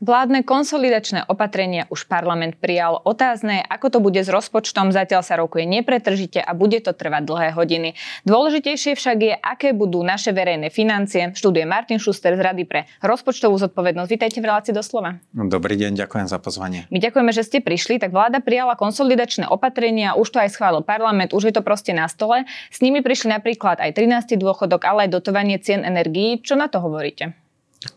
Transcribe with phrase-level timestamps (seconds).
[0.00, 3.04] Vládne konsolidačné opatrenia už parlament prijal.
[3.04, 7.48] Otázne ako to bude s rozpočtom, zatiaľ sa rokuje nepretržite a bude to trvať dlhé
[7.52, 7.92] hodiny.
[8.24, 11.36] Dôležitejšie však je, aké budú naše verejné financie.
[11.36, 14.08] Študuje Martin Schuster z Rady pre rozpočtovú zodpovednosť.
[14.08, 15.20] Vítajte v relácii doslova.
[15.36, 16.88] Dobrý deň, ďakujem za pozvanie.
[16.88, 18.00] My ďakujeme, že ste prišli.
[18.00, 22.08] Tak vláda prijala konsolidačné opatrenia, už to aj schválil parlament, už je to proste na
[22.08, 22.48] stole.
[22.72, 24.40] S nimi prišli napríklad aj 13.
[24.40, 26.40] dôchodok, ale aj dotovanie cien energií.
[26.40, 27.36] Čo na to hovoríte?
[27.80, 27.88] E,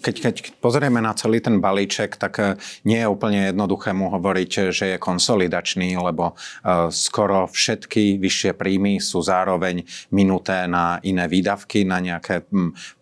[0.00, 2.56] keď, keď pozrieme na celý ten balíček, tak e,
[2.88, 9.04] nie je úplne jednoduché mu hovoriť, že je konsolidačný, lebo e, skoro všetky vyššie príjmy
[9.04, 9.84] sú zároveň
[10.16, 12.48] minuté na iné výdavky, na nejaké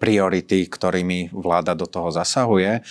[0.02, 2.82] priority, ktorými vláda do toho zasahuje.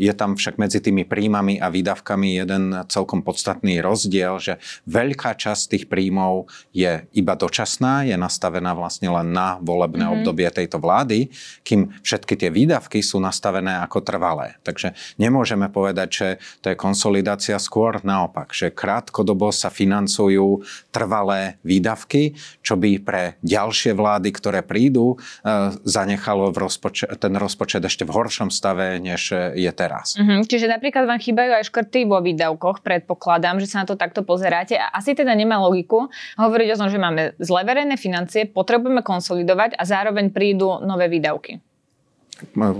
[0.00, 4.54] Je tam však medzi tými príjmami a výdavkami jeden celkom podstatný rozdiel, že
[4.88, 10.16] veľká časť tých príjmov je iba dočasná, je nastavená vlastne len na volebné mm-hmm.
[10.22, 11.28] obdobie tejto vlády,
[11.66, 14.54] kým všetky tie výdavky sú nastavené ako trvalé.
[14.62, 16.28] Takže nemôžeme povedať, že
[16.62, 20.62] to je konsolidácia skôr naopak, že krátkodobo sa financujú
[20.94, 27.82] trvalé výdavky, čo by pre ďalšie vlády, ktoré prídu, e, zanechalo v rozpočet, ten rozpočet
[27.82, 30.14] ešte v horšom stave, než je teraz.
[30.14, 30.46] Mm-hmm.
[30.46, 34.78] Čiže napríklad vám chýbajú aj škrty vo výdavkoch, predpokladám, že sa na to takto pozeráte.
[34.78, 36.06] A asi teda nemá logiku
[36.38, 41.67] hovoriť o tom, že máme zle verejné financie, potrebujeme konsolidovať a zároveň prídu nové výdavky.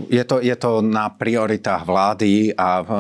[0.09, 2.93] Je to, je to na prioritách vlády a v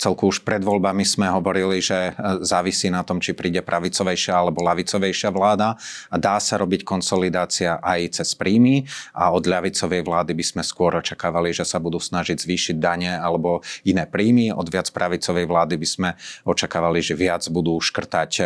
[0.00, 4.64] celku už pred voľbami sme hovorili, že e, závisí na tom, či príde pravicovejšia alebo
[4.64, 5.76] lavicovejšia vláda
[6.08, 10.96] a dá sa robiť konsolidácia aj cez príjmy a od ľavicovej vlády by sme skôr
[10.96, 14.56] očakávali, že sa budú snažiť zvýšiť dane alebo iné príjmy.
[14.56, 16.08] Od viac pravicovej vlády by sme
[16.48, 18.44] očakávali, že viac budú škrtať e,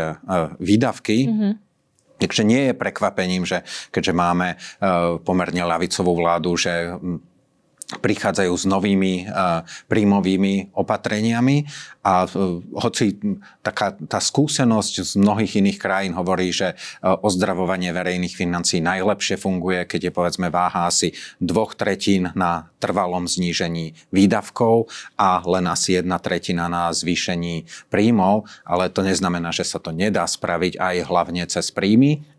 [0.59, 1.19] výdavky.
[1.31, 1.73] Mm-hmm
[2.18, 4.56] Takže nie je prekvapením, že keďže máme e,
[5.20, 6.94] pomerne ľavicovú vládu, že
[7.84, 9.61] prichádzajú s novými uh,
[9.93, 11.69] príjmovými opatreniami.
[12.05, 13.17] A uh, hoci
[13.61, 19.84] taká tá skúsenosť z mnohých iných krajín hovorí, že uh, ozdravovanie verejných financí najlepšie funguje,
[19.84, 26.21] keď je povedzme váha asi dvoch tretín na trvalom znížení výdavkov a len asi jedna
[26.21, 31.72] tretina na zvýšení príjmov, ale to neznamená, že sa to nedá spraviť aj hlavne cez
[31.72, 32.34] príjmy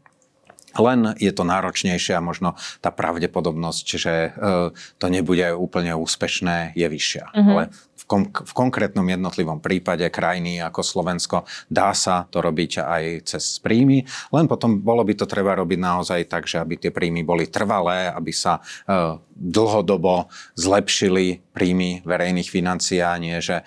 [0.78, 4.30] len je to náročnejšie a možno tá pravdepodobnosť, že e,
[4.74, 7.26] to nebude úplne úspešné, je vyššia.
[7.32, 7.52] Mm-hmm.
[7.52, 7.64] Ale
[8.06, 11.38] v, kom- v konkrétnom jednotlivom prípade krajiny ako Slovensko.
[11.66, 16.22] Dá sa to robiť aj cez príjmy, len potom bolo by to treba robiť naozaj
[16.30, 23.02] tak, že aby tie príjmy boli trvalé, aby sa e, dlhodobo zlepšili príjmy verejných financií
[23.02, 23.64] a nie, že e,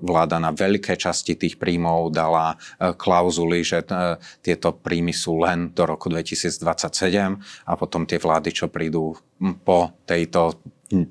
[0.00, 5.74] vláda na veľké časti tých príjmov dala e, klauzuly, že e, tieto príjmy sú len
[5.74, 9.18] do roku 2027 a potom tie vlády, čo prídu
[9.66, 10.62] po tejto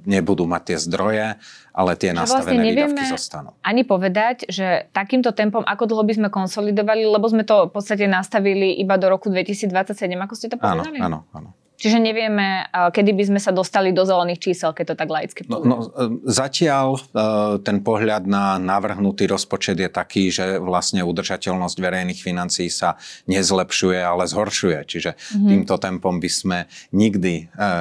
[0.06, 1.26] nebudú mať tie zdroje,
[1.72, 3.50] ale tie že nastavené vlastne výdavky zostanú.
[3.66, 8.06] Ani povedať, že takýmto tempom, ako dlho by sme konsolidovali, lebo sme to v podstate
[8.06, 11.02] nastavili iba do roku 2027, ako ste to povedali?
[11.02, 11.50] Áno, áno, áno.
[11.82, 15.66] Čiže nevieme, kedy by sme sa dostali do zelených čísel, keď to tak laicky no,
[15.66, 17.02] no, e, Zatiaľ e,
[17.66, 24.30] ten pohľad na navrhnutý rozpočet je taký, že vlastne udržateľnosť verejných financií sa nezlepšuje, ale
[24.30, 24.80] zhoršuje.
[24.86, 25.50] Čiže mm-hmm.
[25.50, 26.58] týmto tempom by sme
[26.94, 27.74] nikdy e,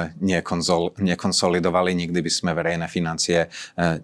[1.05, 3.53] nekonsolidovali, nikdy by sme verejné financie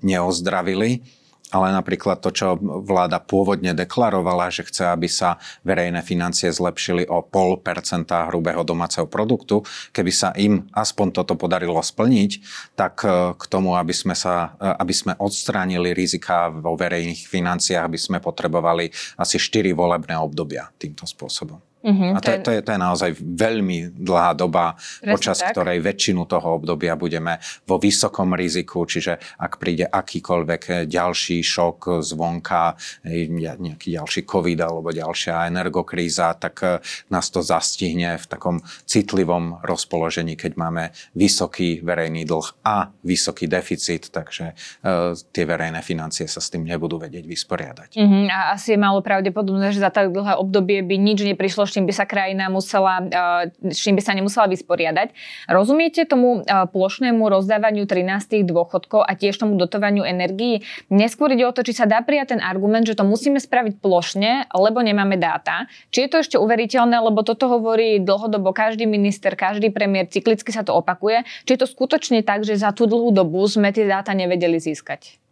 [0.05, 1.01] neozdravili
[1.47, 7.23] ale napríklad to, čo vláda pôvodne deklarovala, že chce, aby sa verejné financie zlepšili o
[7.23, 9.63] pol percenta hrubého domáceho produktu,
[9.95, 12.31] keby sa im aspoň toto podarilo splniť,
[12.75, 17.87] tak e, k tomu, aby sme, sa, e, aby sme odstránili rizika vo verejných financiách,
[17.87, 21.66] by sme potrebovali asi 4 volebné obdobia týmto spôsobom.
[21.85, 25.53] Uh-huh, a to, to, je, to je naozaj veľmi dlhá doba, Presne počas tak.
[25.53, 27.37] ktorej väčšinu toho obdobia budeme
[27.69, 32.73] vo vysokom riziku, čiže ak príde akýkoľvek ďalší šok zvonka,
[33.05, 36.67] nejaký ďalší covid alebo ďalšia energokríza, tak e,
[37.13, 38.57] nás to zastihne v takom
[38.89, 40.83] citlivom rozpoložení, keď máme
[41.13, 46.97] vysoký verejný dlh a vysoký deficit, takže uh, tie verejné financie sa s tým nebudú
[46.97, 47.89] vedieť vysporiadať.
[47.95, 51.85] Uh-huh, a asi je málo pravdepodobné, že za tak dlhé obdobie by nič neprišlo čím
[51.85, 55.11] by sa krajina musela, eh, s čím by sa nemusela vysporiadať.
[55.51, 60.63] Rozumiete tomu eh, plošnému rozdávaniu 13 dôchodkov a tiež tomu dotovaniu energií?
[60.87, 64.51] Neskôr ide o to, či sa dá prijať ten argument, že to musíme spraviť plošne,
[64.51, 65.67] lebo nemáme dáta.
[65.91, 70.63] Či je to ešte uveriteľné, lebo toto hovorí dlhodobo každý minister, každý premiér, cyklicky sa
[70.63, 71.27] to opakuje.
[71.45, 75.26] Či je to skutočne tak, že za tú dlhú dobu sme tie dáta nevedeli získať?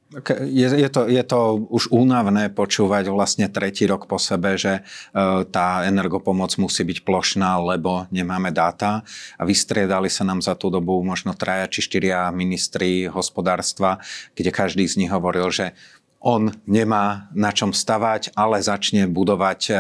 [0.46, 4.82] Je, je, to, je to už únavné počúvať vlastne tretí rok po sebe, že e,
[5.50, 9.02] tá energopomoc musí byť plošná, lebo nemáme dáta.
[9.42, 13.98] A vystriedali sa nám za tú dobu možno traja či štyria ministri hospodárstva,
[14.38, 15.74] kde každý z nich hovoril, že
[16.26, 19.74] on nemá na čom stavať, ale začne budovať e,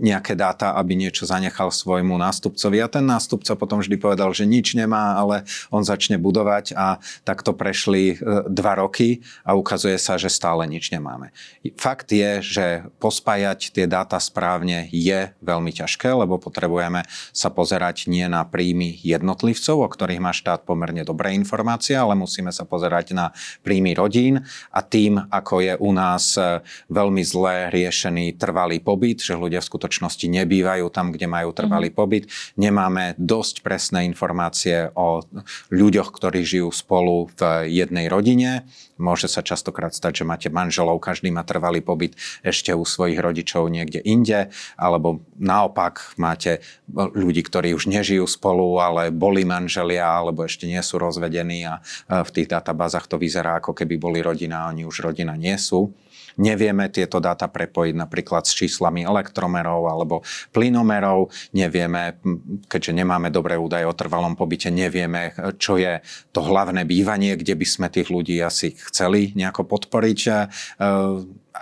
[0.00, 2.80] nejaké dáta, aby niečo zanechal svojmu nástupcovi.
[2.80, 6.96] A ten nástupca potom vždy povedal, že nič nemá, ale on začne budovať a
[7.28, 11.36] takto prešli e, dva roky a ukazuje sa, že stále nič nemáme.
[11.76, 17.04] Fakt je, že pospájať tie dáta správne je veľmi ťažké, lebo potrebujeme
[17.36, 22.48] sa pozerať nie na príjmy jednotlivcov, o ktorých má štát pomerne dobré informácie, ale musíme
[22.48, 24.40] sa pozerať na príjmy rodín
[24.72, 29.70] a tým, ako je u nás e, veľmi zle riešený trvalý pobyt, že ľudia v
[29.74, 31.98] skutočnosti nebývajú tam, kde majú trvalý mm-hmm.
[31.98, 32.30] pobyt.
[32.54, 35.26] Nemáme dosť presné informácie o
[35.74, 38.62] ľuďoch, ktorí žijú spolu v jednej rodine.
[38.96, 43.68] Môže sa častokrát stať, že máte manželov, každý má trvalý pobyt ešte u svojich rodičov
[43.68, 44.48] niekde inde,
[44.80, 50.96] alebo naopak máte ľudí, ktorí už nežijú spolu, ale boli manželia, alebo ešte nie sú
[50.96, 55.36] rozvedení a v tých databázach to vyzerá, ako keby boli rodina, a oni už rodina
[55.36, 55.92] nie sú.
[56.36, 60.20] Nevieme tieto dáta prepojiť napríklad s číslami elektromerov alebo
[60.52, 61.32] plynomerov.
[61.56, 62.20] Nevieme,
[62.68, 66.04] keďže nemáme dobré údaje o trvalom pobyte, nevieme, čo je
[66.36, 70.20] to hlavné bývanie, kde by sme tých ľudí asi chceli nejako podporiť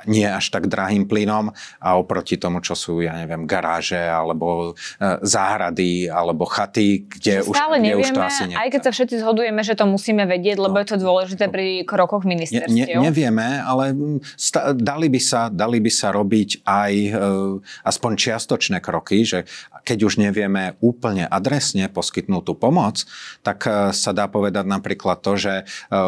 [0.07, 5.19] nie až tak drahým plynom a oproti tomu, čo sú, ja neviem, garáže alebo e,
[5.23, 8.61] záhrady alebo chaty, kde, už, Stále kde nevieme, už to asi nechce.
[8.61, 10.81] Aj keď sa všetci zhodujeme, že to musíme vedieť, lebo no.
[10.83, 12.99] je to dôležité pri krokoch ministerstiev.
[12.99, 13.95] Ne, ne, nevieme, ale
[14.35, 17.11] sta, dali, by sa, dali by sa robiť aj e,
[17.87, 19.47] aspoň čiastočné kroky, že
[19.85, 23.05] keď už nevieme úplne adresne poskytnúť tú pomoc,
[23.45, 25.65] tak e, sa dá povedať napríklad to, že e,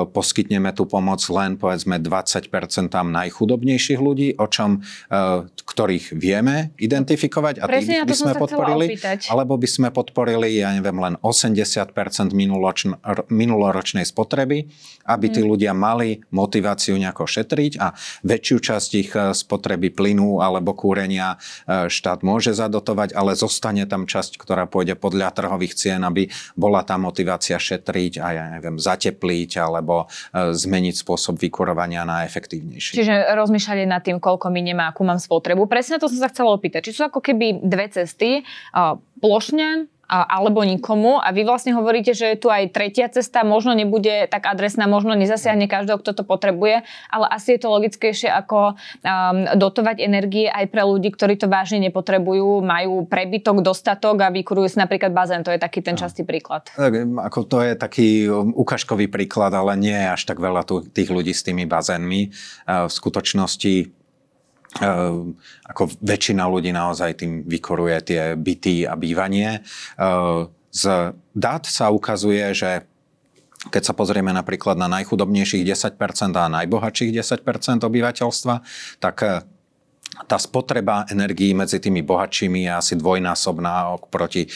[0.08, 2.48] poskytneme tú pomoc len povedzme 20%
[3.76, 5.20] najchudobnejších ľudí, o čom, e,
[5.52, 8.96] ktorých vieme identifikovať a tých by sme podporili,
[9.28, 11.92] alebo by sme podporili, ja neviem, len 80%
[13.28, 14.58] minuloročnej spotreby,
[15.06, 15.50] aby tí hmm.
[15.52, 17.92] ľudia mali motiváciu nejako šetriť a
[18.24, 21.36] väčšiu časť ich spotreby plynu alebo kúrenia
[21.68, 26.96] štát môže zadotovať, ale zostane tam časť, ktorá pôjde podľa trhových cien, aby bola tá
[26.96, 32.96] motivácia šetriť a ja neviem, zatepliť alebo e, zmeniť spôsob vykurovania na efektívnejší.
[32.96, 35.66] Čiže rozmýšľať nad tým, koľko mi nemá, akú mám spotrebu.
[35.66, 36.86] Presne to som sa chcela opýtať.
[36.86, 38.46] Či sú ako keby dve cesty,
[39.18, 44.30] plošne alebo nikomu a vy vlastne hovoríte, že je tu aj tretia cesta, možno nebude
[44.30, 48.76] tak adresná, možno nezasiahne každého, kto to potrebuje, ale asi je to logickejšie ako um,
[49.58, 54.78] dotovať energie aj pre ľudí, ktorí to vážne nepotrebujú, majú prebytok, dostatok a vykurujú si
[54.78, 55.42] napríklad bazén.
[55.42, 56.70] To je taký ten častý príklad.
[56.70, 56.92] Tak,
[57.26, 61.10] ako to je taký um, ukážkový príklad, ale nie je až tak veľa tu, tých
[61.10, 62.30] ľudí s tými bazénmi.
[62.66, 64.05] V skutočnosti
[64.82, 69.64] Ehm, ako väčšina ľudí naozaj tým vykoruje tie byty a bývanie.
[69.96, 72.84] Ehm, z dát sa ukazuje, že
[73.72, 78.54] keď sa pozrieme napríklad na najchudobnejších 10% a najbohatších 10% obyvateľstva,
[79.00, 79.16] tak
[80.24, 84.50] tá spotreba energií medzi tými bohatšími je asi dvojnásobná proti e,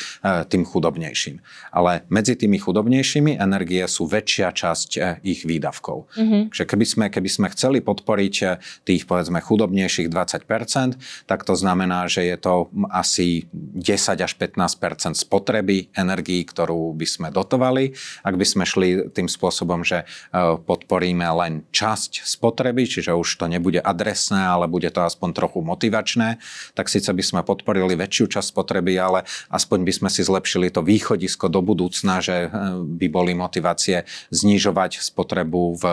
[0.48, 1.36] tým chudobnejším.
[1.76, 6.08] Ale medzi tými chudobnejšími energie sú väčšia časť e, ich výdavkov.
[6.16, 6.42] Mm-hmm.
[6.54, 8.46] Takže keby sme, keby sme chceli podporiť e,
[8.88, 15.92] tých povedzme chudobnejších 20%, tak to znamená, že je to asi 10 až 15% spotreby
[15.92, 17.92] energií, ktorú by sme dotovali.
[18.24, 20.08] Ak by sme šli tým spôsobom, že
[20.64, 26.36] podporíme len časť spotreby, čiže už to nebude adresné, ale bude to aspoň trochu motivačné,
[26.76, 30.84] tak síce by sme podporili väčšiu časť spotreby, ale aspoň by sme si zlepšili to
[30.84, 35.84] východisko do budúcna, že eh, by boli motivácie znižovať spotrebu v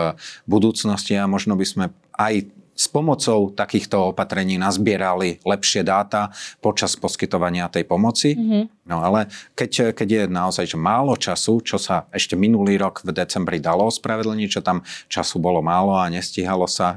[0.44, 1.84] budúcnosti a možno by sme
[2.20, 6.30] aj s pomocou takýchto opatrení nazbierali lepšie dáta
[6.62, 8.38] počas poskytovania tej pomoci.
[8.38, 8.86] Mm-hmm.
[8.86, 9.26] No ale
[9.58, 13.90] keď, keď je naozaj že málo času, čo sa ešte minulý rok v decembri dalo
[13.90, 16.96] ospravedlniť, čo tam času bolo málo a nestíhalo sa e,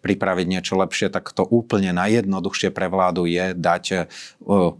[0.00, 3.96] pripraviť niečo lepšie, tak to úplne najjednoduchšie pre vládu je dať e,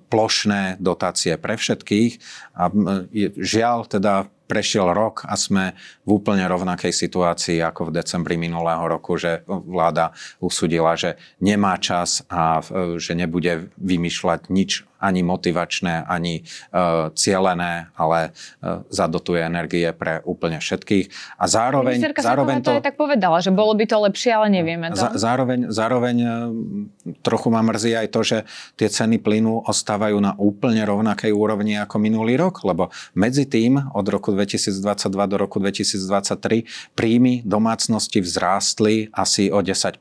[0.09, 2.13] plošné dotácie pre všetkých.
[2.55, 5.75] A e, žiaľ teda prešiel rok a sme
[6.07, 12.23] v úplne rovnakej situácii ako v decembri minulého roku, že vláda usudila, že nemá čas
[12.31, 19.91] a e, že nebude vymýšľať nič ani motivačné, ani uh, cielené, ale uh, zadotuje energie
[19.93, 21.39] pre úplne všetkých.
[21.41, 22.73] A zároveň, Ministerka zároveň to...
[22.73, 25.01] to aj tak povedala, že bolo by to lepšie, ale nevieme to.
[25.17, 26.31] zároveň, zároveň uh,
[27.21, 28.39] trochu ma mrzí aj to, že
[28.81, 34.07] tie ceny plynu ostávajú na úplne rovnakej úrovni ako minulý rok, lebo medzi tým od
[34.09, 34.81] roku 2022
[35.31, 40.01] do roku 2023 príjmy domácnosti vzrástli asi o 10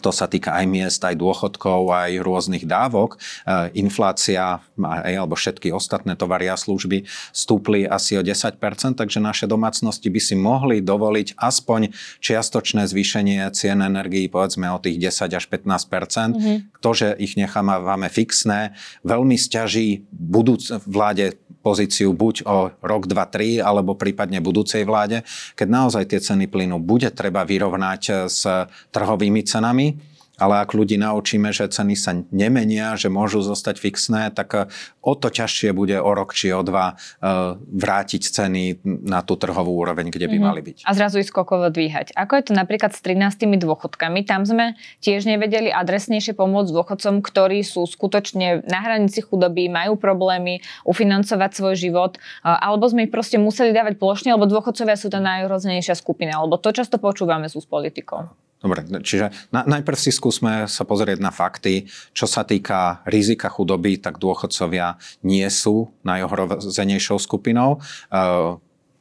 [0.00, 3.20] to sa týka aj miest, aj dôchodkov, aj rôznych dávok.
[3.44, 8.56] E, inflácia alebo všetky ostatné tovary a služby stúpli asi o 10%,
[8.96, 11.92] takže naše domácnosti by si mohli dovoliť aspoň
[12.24, 15.60] čiastočné zvýšenie cien energií, povedzme o tých 10 až 15%.
[15.60, 16.56] Mm-hmm.
[16.80, 18.72] To, že ich nechávame fixné,
[19.04, 25.22] veľmi stiaží budúc vláde pozíciu buď o rok, dva, tri, alebo prípadne budúcej vláde,
[25.54, 28.42] keď naozaj tie ceny plynu bude treba vyrovnať s
[28.90, 30.09] trhovými cenami
[30.40, 34.60] ale ak ľudí naučíme, že ceny sa nemenia, že môžu zostať fixné, tak e,
[35.04, 39.76] o to ťažšie bude o rok či o dva e, vrátiť ceny na tú trhovú
[39.76, 40.48] úroveň, kde by mm-hmm.
[40.48, 40.76] mali byť.
[40.88, 42.16] A zrazu ich skokovo dvíhať.
[42.16, 44.24] Ako je to napríklad s 13 dôchodkami?
[44.24, 50.64] Tam sme tiež nevedeli adresnejšie pomôcť dôchodcom, ktorí sú skutočne na hranici chudoby, majú problémy
[50.88, 55.20] ufinancovať svoj život, e, alebo sme ich proste museli dávať plošne, lebo dôchodcovia sú tá
[55.20, 58.32] najhroznejšia skupina, alebo to často počúvame sú s politikou.
[58.60, 61.88] Dobre, čiže na, najprv si skúsme sa pozrieť na fakty.
[62.12, 67.80] Čo sa týka rizika chudoby, tak dôchodcovia nie sú najohrozenejšou skupinou.
[68.12, 68.60] Uh,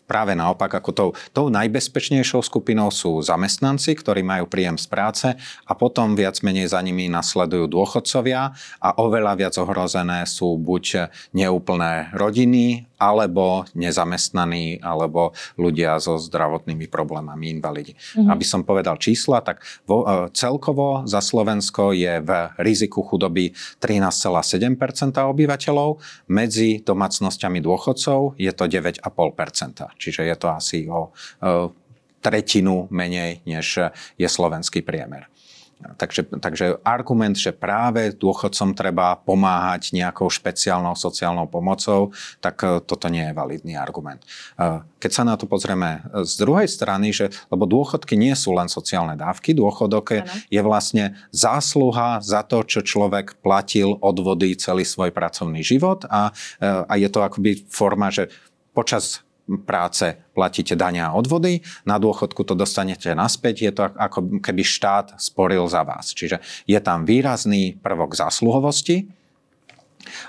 [0.10, 5.28] práve naopak, ako tou, tou najbezpečnejšou skupinou sú zamestnanci, ktorí majú príjem z práce
[5.70, 8.50] a potom viac menej za nimi nasledujú dôchodcovia
[8.82, 17.56] a oveľa viac ohrozené sú buď neúplné rodiny, alebo nezamestnaní, alebo ľudia so zdravotnými problémami,
[17.56, 17.96] invalidi.
[17.96, 18.28] Mm-hmm.
[18.28, 25.16] Aby som povedal čísla, tak vo, e, celkovo za Slovensko je v riziku chudoby 13,7%
[25.16, 31.72] obyvateľov, medzi domácnosťami dôchodcov je to 9,5% Čiže je to asi o e,
[32.20, 33.80] tretinu menej, než
[34.20, 35.32] je slovenský priemer.
[35.80, 42.12] Takže, takže argument, že práve dôchodcom treba pomáhať nejakou špeciálnou sociálnou pomocou,
[42.44, 44.20] tak e, toto nie je validný argument.
[44.60, 48.68] E, keď sa na to pozrieme z druhej strany, že, lebo dôchodky nie sú len
[48.68, 50.22] sociálne dávky, dôchodok je,
[50.52, 56.68] je vlastne zásluha za to, čo človek platil odvody celý svoj pracovný život a, e,
[56.68, 58.28] a je to akoby forma, že
[58.76, 59.24] počas
[59.66, 65.18] práce platíte dania a odvody, na dôchodku to dostanete naspäť, je to ako keby štát
[65.18, 66.14] sporil za vás.
[66.14, 69.10] Čiže je tam výrazný prvok zásluhovosti,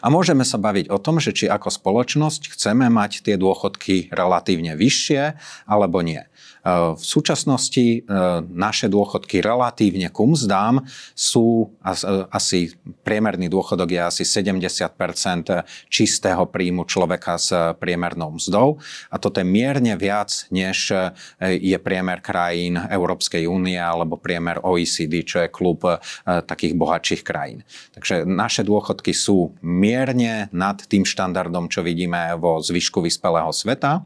[0.03, 4.75] a môžeme sa baviť o tom, že či ako spoločnosť chceme mať tie dôchodky relatívne
[4.75, 5.39] vyššie
[5.71, 6.27] alebo nie.
[6.67, 8.03] V súčasnosti eh,
[8.45, 10.85] naše dôchodky relatívne ku mzdám
[11.17, 18.77] sú eh, asi, priemerný dôchodok je asi 70% čistého príjmu človeka s priemernou mzdou
[19.09, 20.93] a toto je mierne viac, než
[21.41, 25.83] je priemer krajín Európskej únie alebo priemer OECD, čo je klub
[26.25, 27.65] takých bohatších krajín.
[27.97, 34.05] Takže naše dôchodky sú mierne nad tým štandardom, čo vidíme vo zvyšku vyspelého sveta.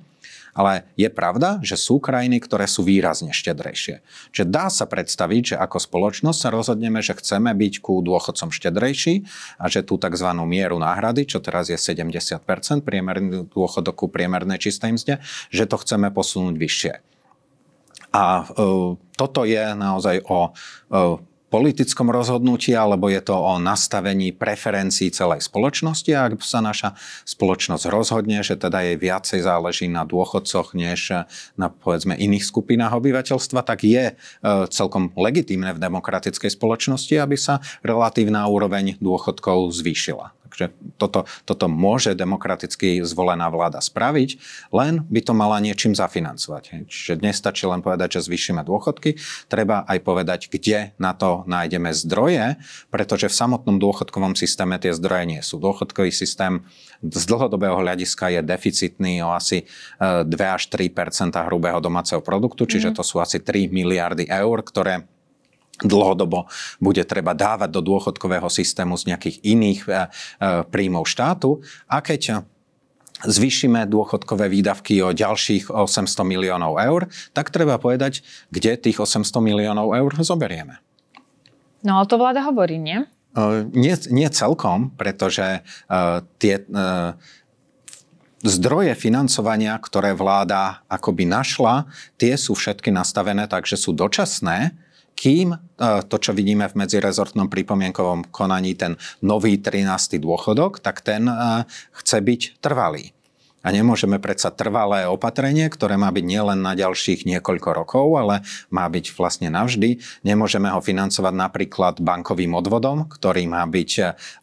[0.54, 4.06] Ale je pravda, že sú krajiny, ktoré sú výrazne štedrejšie.
[4.30, 9.26] Čiže dá sa predstaviť, že ako spoločnosť sa rozhodneme, že chceme byť ku dôchodcom štedrejší
[9.58, 10.30] a že tú tzv.
[10.46, 12.38] mieru náhrady, čo teraz je 70%,
[12.86, 15.14] priemerný dôchodok ku priemernej čistej mzde,
[15.50, 16.94] že to chceme posunúť vyššie.
[18.14, 18.64] A e,
[19.18, 26.10] toto je naozaj o e, politickom rozhodnutí, alebo je to o nastavení preferencií celej spoločnosti.
[26.10, 31.14] A ak sa naša spoločnosť rozhodne, že teda jej viacej záleží na dôchodcoch, než
[31.54, 34.14] na povedzme iných skupinách obyvateľstva, tak je e,
[34.66, 40.34] celkom legitímne v demokratickej spoločnosti, aby sa relatívna úroveň dôchodkov zvýšila.
[40.54, 40.70] Takže
[41.02, 44.38] toto, toto môže demokraticky zvolená vláda spraviť,
[44.70, 46.86] len by to mala niečím zafinancovať.
[46.86, 49.18] Čiže dnes stačí len povedať, že zvýšime dôchodky,
[49.50, 52.54] treba aj povedať, kde na to nájdeme zdroje,
[52.94, 55.58] pretože v samotnom dôchodkovom systéme tie zdroje nie sú.
[55.58, 56.62] Dôchodkový systém
[57.02, 59.66] z dlhodobého hľadiska je deficitný o asi
[59.98, 62.96] 2 e, až 3% hrubého domáceho produktu, čiže mhm.
[62.96, 65.02] to sú asi 3 miliardy eur, ktoré
[65.82, 66.46] dlhodobo
[66.78, 69.96] bude treba dávať do dôchodkového systému z nejakých iných e, e,
[70.70, 71.64] príjmov štátu.
[71.90, 72.46] A keď
[73.24, 79.96] zvýšime dôchodkové výdavky o ďalších 800 miliónov eur, tak treba povedať, kde tých 800 miliónov
[79.96, 80.78] eur zoberieme.
[81.84, 83.04] No ale to vláda hovorí, nie?
[83.34, 87.18] Uh, nie, nie celkom, pretože uh, tie uh,
[88.44, 91.88] zdroje financovania, ktoré vláda akoby našla,
[92.20, 94.76] tie sú všetky nastavené tak, že sú dočasné
[95.24, 100.20] kým to, čo vidíme v medzirezortnom pripomienkovom konaní, ten nový 13.
[100.20, 101.24] dôchodok, tak ten
[101.96, 103.13] chce byť trvalý.
[103.64, 108.84] A nemôžeme predsa trvalé opatrenie, ktoré má byť nielen na ďalších niekoľko rokov, ale má
[108.84, 110.04] byť vlastne navždy.
[110.20, 113.90] Nemôžeme ho financovať napríklad bankovým odvodom, ktorý má byť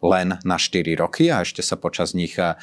[0.02, 2.58] len na 4 roky a ešte sa počas nich uh,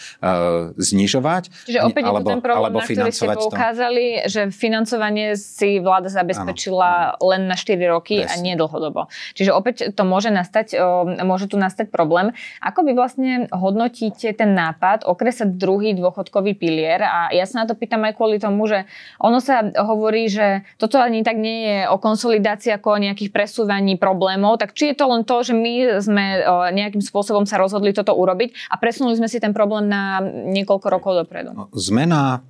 [0.76, 1.44] znižovať.
[1.66, 4.28] Čiže opäť alebo, je ten problém, alebo na ktorý ste poukázali, to.
[4.28, 8.36] že financovanie si vláda zabezpečila ano, len na 4 roky Presne.
[8.36, 9.08] a nie dlhodobo.
[9.34, 10.76] Čiže opäť to môže nastať,
[11.24, 12.36] môže tu nastať problém.
[12.60, 17.66] Ako vy vlastne hodnotíte ten nápad okresať druhý dôchodkový dôchodkový pilier a ja sa na
[17.70, 18.86] to pýtam aj kvôli tomu, že
[19.22, 24.00] ono sa hovorí, že toto ani tak nie je o konsolidácii ako o nejakých presúvaní
[24.00, 26.26] problémov, tak či je to len to, že my sme
[26.74, 31.12] nejakým spôsobom sa rozhodli toto urobiť a presunuli sme si ten problém na niekoľko rokov
[31.26, 31.54] dopredu.
[31.76, 32.42] Zmena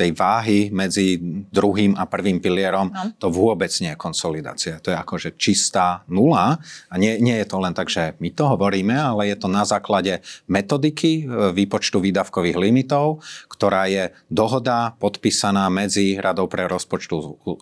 [0.00, 1.20] tej váhy medzi
[1.52, 3.12] druhým a prvým pilierom, no.
[3.20, 4.80] to vôbec nie je konsolidácia.
[4.80, 6.56] To je akože čistá nula
[6.88, 9.68] a nie, nie je to len tak, že my to hovoríme, ale je to na
[9.68, 13.20] základe metodiky e, výpočtu výdavkových limitov,
[13.52, 17.16] ktorá je dohoda podpísaná medzi Radou pre, rozpočtu,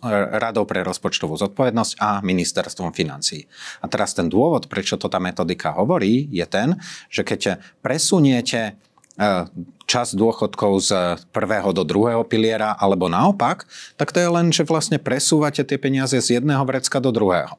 [0.06, 3.50] e, Radou pre rozpočtovú zodpovednosť a ministerstvom financí.
[3.82, 6.78] A teraz ten dôvod, prečo to tá metodika hovorí, je ten,
[7.10, 8.78] že keď presuniete
[9.88, 10.90] čas dôchodkov z
[11.34, 13.66] prvého do druhého piliera, alebo naopak,
[13.98, 17.58] tak to je len, že vlastne presúvate tie peniaze z jedného vrecka do druhého.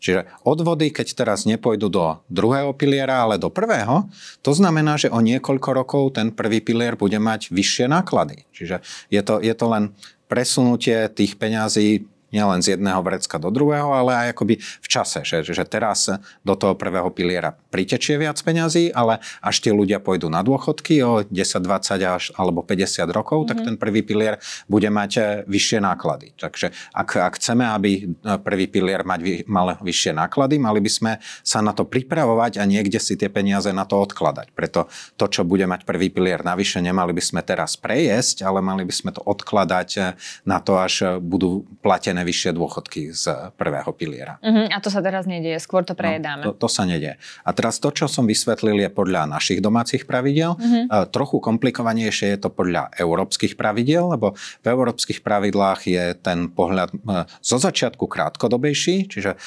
[0.00, 4.08] Čiže odvody, keď teraz nepôjdu do druhého piliera, ale do prvého,
[4.40, 8.48] to znamená, že o niekoľko rokov ten prvý pilier bude mať vyššie náklady.
[8.56, 8.80] Čiže
[9.12, 9.92] je to, je to len
[10.24, 15.42] presunutie tých peňazí nielen z jedného vrecka do druhého, ale aj akoby v čase, že,
[15.42, 16.10] že teraz
[16.42, 21.22] do toho prvého piliera pritečie viac peňazí, ale až tie ľudia pôjdu na dôchodky o
[21.26, 23.50] 10, 20 až alebo 50 rokov, mm-hmm.
[23.50, 23.66] tak mhm.
[23.66, 24.38] ten prvý pilier
[24.70, 26.32] bude mať eh, vyššie náklady.
[26.38, 31.12] Takže ak, ak chceme, aby eh, prvý pilier mať, mal vyššie náklady, mali by sme
[31.42, 34.54] sa na to pripravovať a niekde si tie peniaze na to odkladať.
[34.54, 34.86] Preto
[35.18, 38.94] to, čo bude mať prvý pilier navyše, nemali by sme teraz prejesť, ale mali by
[38.94, 40.14] sme to odkladať eh,
[40.46, 43.24] na to, až budú platené zaručené vyššie dôchodky z
[43.56, 44.36] prvého piliera.
[44.44, 46.42] Uh-huh, a to sa teraz nedieje, skôr to no, prejedáme.
[46.44, 47.16] No, to, to sa nedieje.
[47.44, 50.56] A teraz to, čo som vysvetlil, je podľa našich domácich pravidel.
[50.56, 51.06] Uh-huh.
[51.08, 56.96] Trochu komplikovanejšie je to podľa európskych pravidel, lebo v európskych pravidlách je ten pohľad e,
[57.40, 59.38] zo začiatku krátkodobejší, čiže e,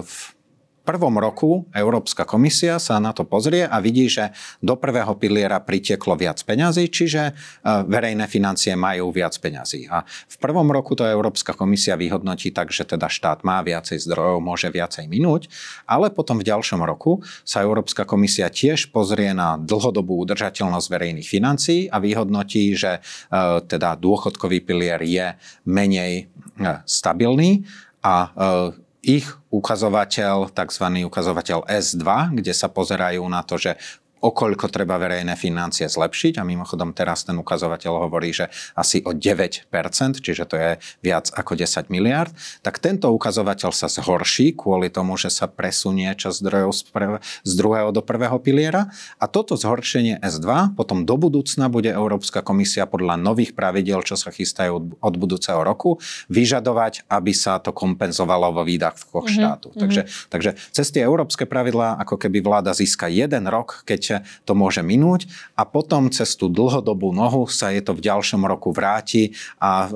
[0.00, 0.16] v
[0.84, 6.12] prvom roku Európska komisia sa na to pozrie a vidí, že do prvého piliera pritieklo
[6.14, 7.32] viac peňazí, čiže e,
[7.88, 9.88] verejné financie majú viac peňazí.
[9.88, 14.44] A v prvom roku to Európska komisia vyhodnotí tak, že teda štát má viacej zdrojov,
[14.44, 15.48] môže viacej minúť,
[15.88, 21.88] ale potom v ďalšom roku sa Európska komisia tiež pozrie na dlhodobú udržateľnosť verejných financií
[21.88, 23.00] a vyhodnotí, že e,
[23.64, 25.32] teda dôchodkový pilier je
[25.64, 26.28] menej
[26.60, 27.64] e, stabilný
[28.04, 28.28] a
[29.04, 30.84] ich ukazovateľ, tzv.
[31.04, 32.04] ukazovateľ S2,
[32.40, 33.76] kde sa pozerajú na to, že
[34.24, 39.68] okoľko treba verejné financie zlepšiť a mimochodom teraz ten ukazovateľ hovorí, že asi o 9%,
[40.24, 42.32] čiže to je viac ako 10 miliard,
[42.64, 47.12] tak tento ukazovateľ sa zhorší kvôli tomu, že sa presunie čas zdrojov z, prv,
[47.44, 48.88] z druhého do prvého piliera
[49.20, 54.32] a toto zhoršenie S2 potom do budúcna bude Európska komisia podľa nových pravidel, čo sa
[54.32, 56.00] chystajú od, budúceho roku,
[56.32, 59.36] vyžadovať, aby sa to kompenzovalo vo výdavkoch mm-hmm.
[59.40, 59.68] štátu.
[59.70, 59.82] Mm-hmm.
[59.82, 64.13] Takže, takže cez tie európske pravidlá, ako keby vláda získa jeden rok, keď
[64.44, 65.26] to môže minúť
[65.58, 69.88] a potom cez tú dlhodobú nohu sa je to v ďalšom roku vráti a e,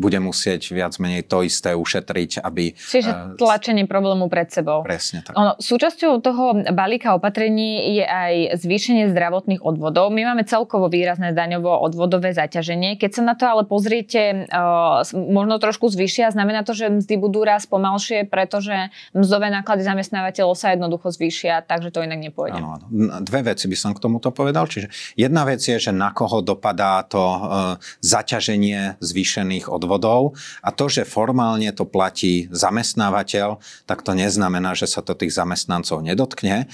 [0.00, 2.72] bude musieť viac menej to isté ušetriť, aby...
[2.72, 4.80] Čiže e, tlačenie problému pred sebou.
[4.80, 5.36] Presne tak.
[5.36, 10.08] Ono, súčasťou toho balíka opatrení je aj zvýšenie zdravotných odvodov.
[10.08, 12.96] My máme celkovo výrazné daňovo-odvodové zaťaženie.
[12.96, 17.44] Keď sa na to ale pozriete, uh, možno trošku zvýšia, znamená to, že mzdy budú
[17.44, 22.60] raz pomalšie, pretože mzdové náklady zamestnávateľov sa jednoducho zvýšia, takže to inak nepôjde.
[22.60, 22.86] Áno, áno.
[23.20, 24.70] Dve veci by som k tomuto povedal.
[24.70, 24.86] Čiže
[25.18, 27.40] jedna vec je, že na koho dopadá to uh,
[28.00, 34.86] zaťaženie zvýšených odvodov odvodov a to, že formálne to platí zamestnávateľ, tak to neznamená, že
[34.86, 36.70] sa to tých zamestnancov nedotkne.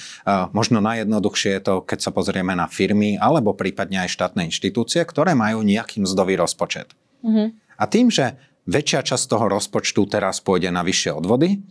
[0.53, 5.33] Možno najjednoduchšie je to, keď sa pozrieme na firmy alebo prípadne aj štátne inštitúcie, ktoré
[5.33, 6.93] majú nejaký mzdový rozpočet.
[7.25, 7.49] Mm-hmm.
[7.81, 8.37] A tým, že
[8.67, 11.63] väčšia časť toho rozpočtu teraz pôjde na vyššie odvody,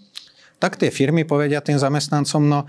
[0.59, 2.59] tak tie firmy povedia tým zamestnancom, no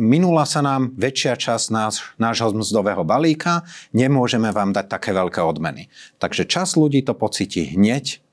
[0.00, 5.92] minula sa nám väčšia časť náš, nášho mzdového balíka, nemôžeme vám dať také veľké odmeny.
[6.18, 8.24] Takže čas ľudí to pocíti hneď,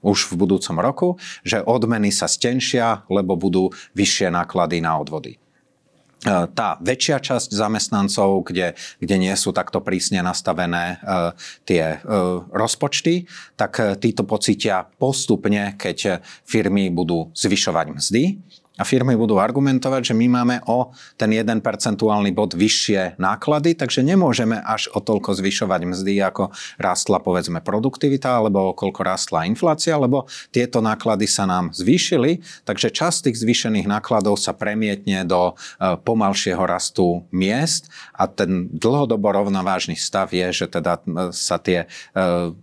[0.00, 1.08] už v budúcom roku,
[1.44, 5.36] že odmeny sa stenšia, lebo budú vyššie náklady na odvody.
[6.52, 11.32] tá väčšia časť zamestnancov, kde, kde nie sú takto prísne nastavené uh,
[11.64, 13.24] tie uh, rozpočty,
[13.56, 18.22] tak uh, títo pocítia postupne, keď firmy budú zvyšovať mzdy
[18.80, 24.00] a firmy budú argumentovať, že my máme o ten 1 percentuálny bod vyššie náklady, takže
[24.00, 26.48] nemôžeme až o toľko zvyšovať mzdy, ako
[26.80, 32.88] rástla povedzme produktivita, alebo o koľko rástla inflácia, lebo tieto náklady sa nám zvýšili, takže
[32.88, 35.54] časť tých zvýšených nákladov sa premietne do e,
[36.00, 37.92] pomalšieho rastu miest.
[38.16, 42.56] A ten dlhodobo rovnovážny stav je, že teda e, sa tie e,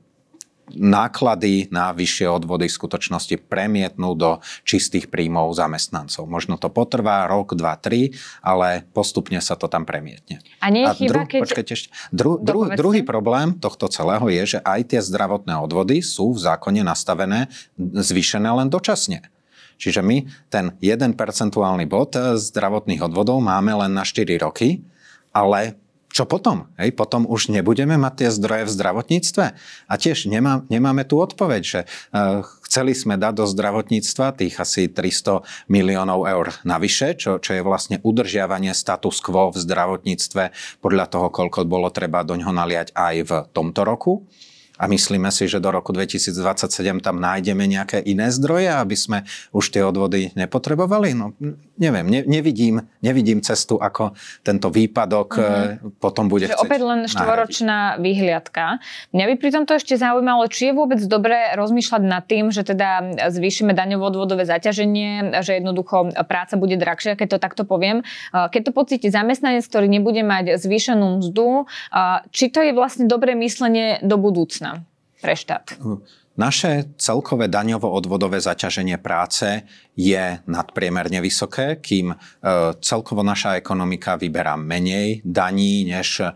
[0.75, 6.27] náklady na vyššie odvody v skutočnosti premietnú do čistých príjmov zamestnancov.
[6.27, 10.43] Možno to potrvá rok, dva, tri, ale postupne sa to tam premietne.
[10.59, 11.39] A nie je chyba, dru- keď...
[11.47, 11.87] Počkajte ešte.
[12.11, 16.83] Dru- dru- druhý problém tohto celého je, že aj tie zdravotné odvody sú v zákone
[16.83, 17.47] nastavené
[17.79, 19.23] zvýšené len dočasne.
[19.77, 24.81] Čiže my ten 1 percentuálny bod zdravotných odvodov máme len na 4 roky,
[25.29, 25.77] ale
[26.17, 26.65] čo potom?
[26.81, 29.45] Hej, potom už nebudeme mať tie zdroje v zdravotníctve?
[29.85, 34.89] A tiež nemá, nemáme tu odpoveď, že uh, chceli sme dať do zdravotníctva tých asi
[34.89, 40.43] 300 miliónov eur navyše, čo, čo je vlastne udržiavanie status quo v zdravotníctve
[40.81, 44.25] podľa toho, koľko bolo treba do ňoho naliať aj v tomto roku
[44.77, 49.17] a myslíme si, že do roku 2027 tam nájdeme nejaké iné zdroje, aby sme
[49.51, 51.17] už tie odvody nepotrebovali?
[51.17, 51.33] No
[51.77, 56.01] neviem, ne, nevidím, nevidím cestu, ako tento výpadok mm-hmm.
[56.01, 58.81] potom bude Čiže opäť len štvoročná výhliadka.
[59.13, 63.21] Mňa by pri tomto ešte zaujímalo, či je vôbec dobré rozmýšľať nad tým, že teda
[63.29, 68.01] zvýšime daňovo-odvodové zaťaženie, že jednoducho práca bude drahšia, keď to takto poviem.
[68.33, 71.69] Keď to pocíti zamestnanec, ktorý nebude mať zvýšenú mzdu,
[72.33, 74.66] či to je vlastne dobré myslenie do budúcna?
[75.21, 75.77] Pre štát?
[76.37, 79.65] Naše celkové daňovo-odvodové zaťaženie práce
[79.97, 82.15] je nadpriemerne vysoké, kým e,
[82.77, 86.29] celkovo naša ekonomika vyberá menej daní, než e,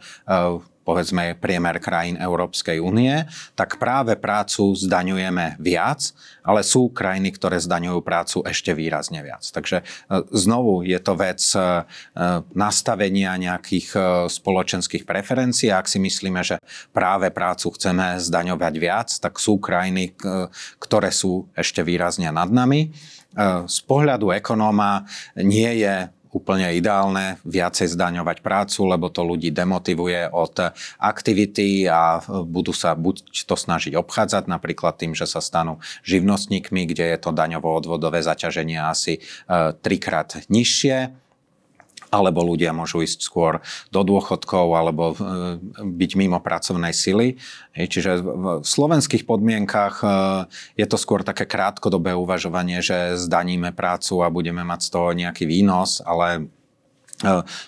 [0.81, 7.99] povedzme priemer krajín Európskej únie, tak práve prácu zdaňujeme viac, ale sú krajiny, ktoré zdaňujú
[8.01, 9.45] prácu ešte výrazne viac.
[9.45, 9.83] Takže e,
[10.33, 11.63] znovu je to vec e, e,
[12.57, 13.93] nastavenia nejakých
[14.27, 15.69] spoločenských preferencií.
[15.69, 16.57] Ak si myslíme, že
[16.91, 20.13] práve prácu chceme zdaňovať viac, tak sú krajiny,
[20.81, 22.91] ktoré sú ešte výrazne nad nami.
[23.67, 25.07] Z pohľadu ekonóma
[25.39, 32.71] nie je úplne ideálne viacej zdaňovať prácu, lebo to ľudí demotivuje od aktivity a budú
[32.71, 38.23] sa buď to snažiť obchádzať, napríklad tým, že sa stanú živnostníkmi, kde je to daňovo-odvodové
[38.23, 39.21] zaťaženie asi e,
[39.75, 41.20] trikrát nižšie
[42.11, 45.15] alebo ľudia môžu ísť skôr do dôchodkov alebo e,
[45.79, 47.39] byť mimo pracovnej sily.
[47.71, 50.07] Čiže v slovenských podmienkach e,
[50.75, 55.47] je to skôr také krátkodobé uvažovanie, že zdaníme prácu a budeme mať z toho nejaký
[55.47, 56.51] výnos, ale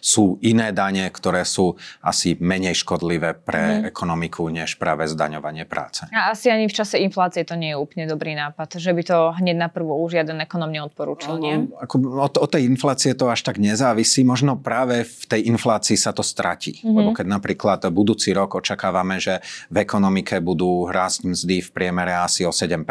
[0.01, 3.91] sú iné dane, ktoré sú asi menej škodlivé pre mm.
[3.91, 6.09] ekonomiku, než práve zdaňovanie práce.
[6.11, 9.17] A asi ani v čase inflácie to nie je úplne dobrý nápad, že by to
[9.39, 11.69] hneď na prvú už žiaden ekonom neodporúčal, nie?
[11.79, 14.25] Ako, od, od tej inflácie to až tak nezávisí.
[14.25, 16.79] Možno práve v tej inflácii sa to stratí.
[16.81, 16.95] Mm-hmm.
[16.97, 19.39] Lebo keď napríklad budúci rok očakávame, že
[19.69, 22.85] v ekonomike budú rásť mzdy v priemere asi o 7%,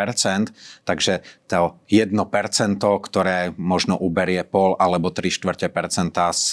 [0.87, 2.17] takže to 1%,
[2.81, 6.52] ktoré možno uberie pol alebo 3 čtvrte percenta z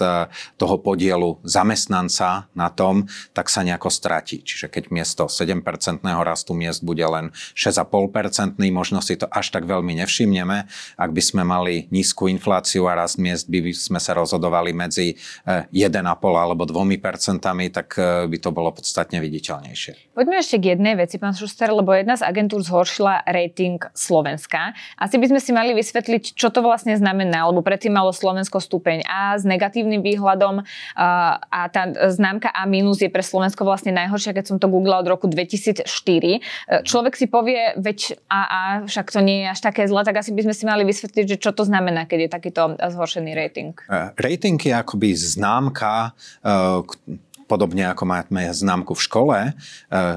[0.58, 4.46] toho podielu zamestnanca na tom, tak sa nejako stratí.
[4.46, 5.64] Čiže keď miesto 7%
[6.06, 10.70] rastu miest bude len 6,5%, možno si to až tak veľmi nevšimneme.
[10.96, 15.18] Ak by sme mali nízku infláciu a rast miest, by sme sa rozhodovali medzi
[15.50, 17.42] 1,5 eh, alebo 2%,
[17.74, 20.14] tak eh, by to bolo podstatne viditeľnejšie.
[20.14, 24.78] Poďme ešte k jednej veci, pán Šuster, lebo jedna z agentúr zhoršila rating Slovenska.
[25.02, 29.02] Asi by sme si mali vysvetliť, čo to vlastne znamená, lebo predtým malo Slovensko stupeň
[29.10, 30.62] A s negatívnym negatívnym výhľadom
[30.96, 31.82] a tá
[32.14, 35.88] známka A- je pre Slovensko vlastne najhoršia, keď som to googlila od roku 2004.
[35.88, 36.40] E,
[36.86, 40.46] človek si povie, veď AA, však to nie je až také zle, tak asi by
[40.46, 43.74] sme si mali vysvetliť, že čo to znamená, keď je takýto zhoršený rating.
[43.88, 46.12] E, rating je akoby známka,
[46.44, 47.10] e,
[47.50, 49.52] podobne ako máme známku v škole, e,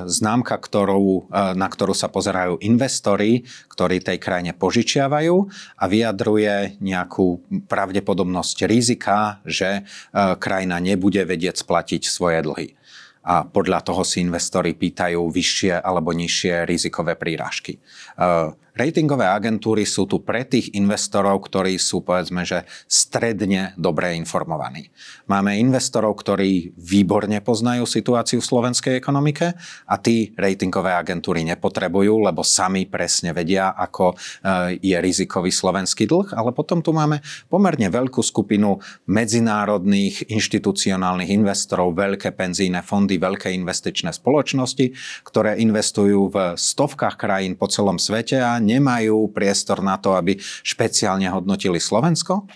[0.05, 5.37] známka, ktorú, e, na ktorú sa pozerajú investori, ktorí tej krajine požičiavajú
[5.81, 7.41] a vyjadruje nejakú
[7.73, 9.83] pravdepodobnosť rizika, že e,
[10.37, 12.69] krajina nebude vedieť splatiť svoje dlhy
[13.23, 17.79] a podľa toho si investori pýtajú vyššie alebo nižšie rizikové prírážky.
[18.73, 24.89] Ratingové agentúry sú tu pre tých investorov, ktorí sú povedzme, že stredne dobre informovaní.
[25.29, 29.53] Máme investorov, ktorí výborne poznajú situáciu v slovenskej ekonomike
[29.85, 36.33] a tí ratingové agentúry nepotrebujú, lebo sami presne vedia, ako eh, je rizikový slovenský dlh,
[36.33, 37.21] ale potom tu máme
[37.53, 44.97] pomerne veľkú skupinu medzinárodných inštitucionálnych investorov, veľké penzíne fondy, veľké investičné spoločnosti,
[45.29, 51.27] ktoré investujú v stovkách krajín po celom svete a nemajú priestor na to, aby špeciálne
[51.27, 52.47] hodnotili Slovensko.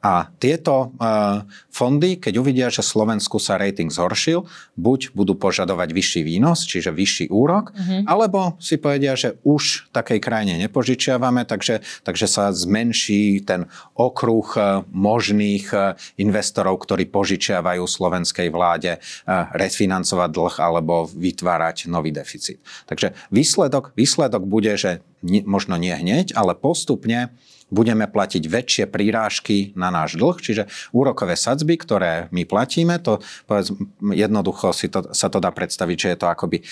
[0.00, 4.48] A tieto uh, fondy, keď uvidia, že Slovensku sa rating zhoršil,
[4.80, 8.08] buď budú požadovať vyšší výnos, čiže vyšší úrok, uh-huh.
[8.08, 14.80] alebo si povedia, že už takej krajine nepožičiavame, takže, takže sa zmenší ten okruh uh,
[14.88, 22.56] možných uh, investorov, ktorí požičiavajú slovenskej vláde uh, refinancovať dlh alebo vytvárať nový deficit.
[22.88, 27.36] Takže výsledok, výsledok bude, že nie, možno nie hneď, ale postupne
[27.70, 33.72] budeme platiť väčšie prírážky na náš dlh, čiže úrokové sadzby, ktoré my platíme, to povedz,
[34.02, 36.64] jednoducho si to, sa to dá predstaviť, že je to akoby e,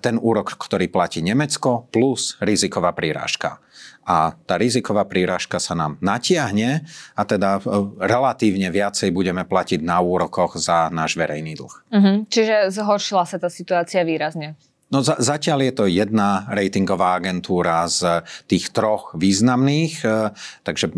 [0.00, 3.60] ten úrok, ktorý platí Nemecko plus riziková prírážka.
[4.06, 7.60] A tá riziková prírážka sa nám natiahne a teda e,
[8.00, 11.74] relatívne viacej budeme platiť na úrokoch za náš verejný dlh.
[11.92, 12.16] Uh-huh.
[12.26, 14.56] Čiže zhoršila sa tá situácia výrazne.
[14.86, 20.30] No za, zatiaľ je to jedna ratingová agentúra z tých troch významných, e,
[20.62, 20.94] takže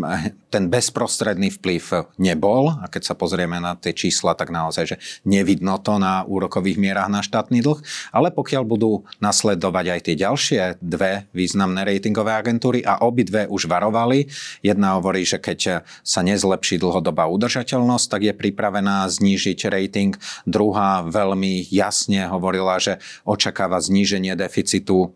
[0.53, 2.69] ten bezprostredný vplyv nebol.
[2.69, 7.09] A keď sa pozrieme na tie čísla, tak naozaj, že nevidno to na úrokových mierach
[7.09, 7.81] na štátny dlh.
[8.13, 14.29] Ale pokiaľ budú nasledovať aj tie ďalšie dve významné ratingové agentúry a obidve už varovali,
[14.61, 20.13] jedna hovorí, že keď sa nezlepší dlhodobá udržateľnosť, tak je pripravená znížiť rating.
[20.45, 25.15] Druhá veľmi jasne hovorila, že očakáva zníženie deficitu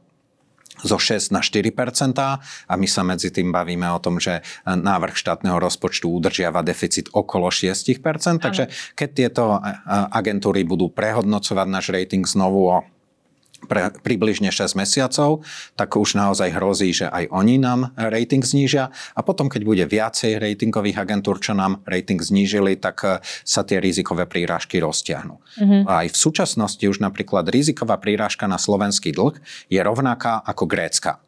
[0.82, 1.69] zo 6 na 4%
[2.67, 7.54] a my sa medzi tým bavíme o tom, že návrh štátneho rozpočtu udržiava deficit okolo
[7.54, 8.02] 6%
[8.41, 9.62] Takže keď tieto
[10.10, 12.78] agentúry budú prehodnocovať náš rating znovu o
[13.67, 15.43] pre približne 6 mesiacov,
[15.76, 20.39] tak už naozaj hrozí, že aj oni nám rating znížia a potom, keď bude viacej
[20.39, 25.36] ratingových agentúr, čo nám rating znížili, tak eh, sa tie rizikové prírážky roztiahnu.
[25.60, 25.82] Mm-hmm.
[25.88, 31.23] Aj v súčasnosti už napríklad riziková prírážka na slovenský dlh je rovnaká ako grécka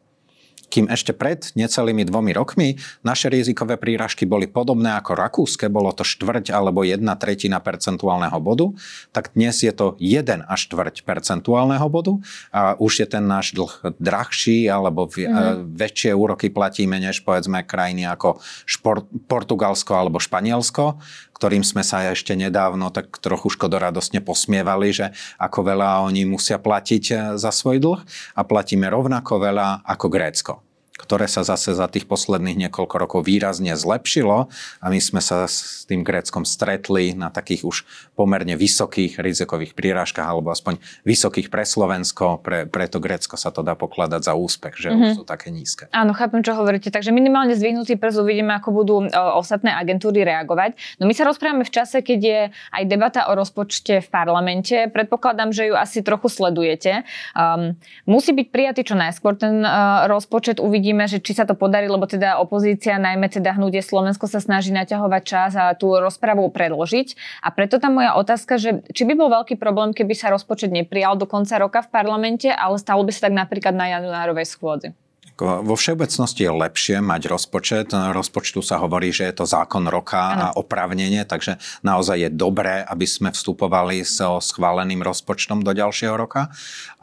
[0.76, 6.04] kým ešte pred necelými dvomi rokmi naše rizikové príražky boli podobné ako rakúske, bolo to
[6.04, 8.76] štvrť alebo jedna tretina percentuálneho bodu,
[9.08, 12.20] tak dnes je to 1 až štvrť percentuálneho bodu
[12.52, 15.72] a už je ten náš dlh drahší alebo mm.
[15.80, 18.36] väčšie úroky platíme než povedzme krajiny ako
[18.68, 21.00] Šport, Portugalsko alebo Španielsko,
[21.40, 27.04] ktorým sme sa ešte nedávno tak trochu škodoradostne posmievali, že ako veľa oni musia platiť
[27.12, 28.00] eh, za svoj dlh
[28.36, 30.65] a platíme rovnako veľa ako Grécko
[30.96, 34.48] ktoré sa zase za tých posledných niekoľko rokov výrazne zlepšilo
[34.80, 37.76] a my sme sa s tým Gréckom stretli na takých už
[38.18, 43.60] pomerne vysokých rizikových prírážkach alebo aspoň vysokých pre Slovensko, pre, pre to Grécko sa to
[43.60, 45.04] dá pokladať za úspech, že mm-hmm.
[45.04, 45.16] už mhm.
[45.20, 45.84] sú také nízke.
[45.92, 46.88] Áno, chápem, čo hovoríte.
[46.90, 49.06] Takže minimálne zvyhnutý prst uvidíme, ako budú o,
[49.38, 50.98] ostatné agentúry reagovať.
[50.98, 54.88] No my sa rozprávame v čase, keď je aj debata o rozpočte v parlamente.
[54.90, 57.04] Predpokladám, že ju asi trochu sledujete.
[57.36, 57.76] Um,
[58.08, 60.58] musí byť prijatý čo najskôr ten uh, rozpočet.
[60.58, 64.38] Uvidíme uvidíme, že či sa to podarí, lebo teda opozícia, najmä teda hnutie Slovensko sa
[64.38, 67.42] snaží naťahovať čas a tú rozpravu predložiť.
[67.42, 71.18] A preto tá moja otázka, že či by bol veľký problém, keby sa rozpočet neprijal
[71.18, 74.94] do konca roka v parlamente, ale stalo by sa tak napríklad na januárovej schôdzi.
[75.36, 77.92] Vo všeobecnosti je lepšie mať rozpočet.
[77.92, 80.40] Rozpočtu sa hovorí, že je to zákon roka ano.
[80.40, 86.48] a oprávnenie, takže naozaj je dobré, aby sme vstupovali so schváleným rozpočtom do ďalšieho roka.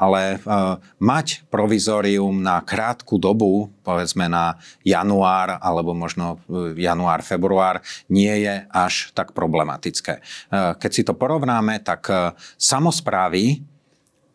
[0.01, 7.83] Ale uh, mať provizorium na krátku dobu, povedzme na január alebo možno e, január, február,
[8.07, 10.25] nie je až tak problematické.
[10.49, 13.72] Uh, keď si to porovnáme, tak uh, samozprávy E,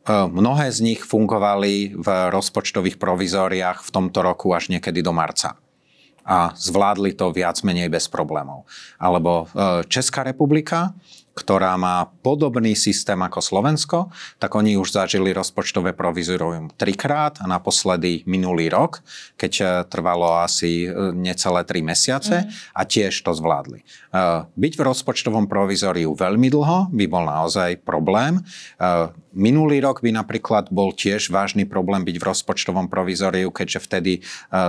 [0.08, 5.60] mnohé z nich fungovali v rozpočtových provizóriách v tomto roku až niekedy do marca.
[6.28, 8.68] A zvládli to viac menej bez problémov.
[9.00, 10.92] Alebo e, Česká republika,
[11.38, 13.98] ktorá má podobný systém ako Slovensko,
[14.42, 18.98] tak oni už zažili rozpočtové provizorium trikrát a naposledy minulý rok,
[19.38, 22.74] keď e, trvalo asi e, necelé tri mesiace mm.
[22.74, 23.80] a tiež to zvládli.
[23.80, 23.84] E,
[24.50, 28.42] byť v rozpočtovom provizoriu veľmi dlho by bol naozaj problém.
[29.36, 34.12] Minulý rok by napríklad bol tiež vážny problém byť v rozpočtovom provizoriu, keďže vtedy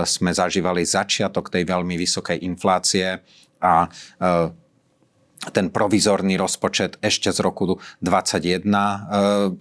[0.04, 3.24] sme zažívali začiatok tej veľmi vysokej inflácie
[3.58, 3.88] a
[5.48, 8.60] ten provizorný rozpočet ešte z roku 21,